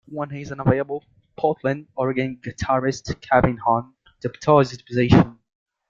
[0.07, 1.05] When he is unavailable,
[1.37, 3.93] Portland, Oregon guitarist Kevin Hahn
[4.25, 5.37] deputizes the position.